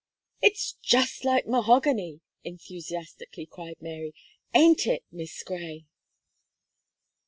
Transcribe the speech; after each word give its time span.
"It's 0.41 0.77
just 0.81 1.23
like 1.25 1.45
mahogany!" 1.45 2.21
enthusiastically 2.43 3.45
cried 3.45 3.79
Mary, 3.79 4.15
"ain't 4.51 4.87
it. 4.87 5.03
Miss 5.11 5.43
Gray?" 5.43 5.85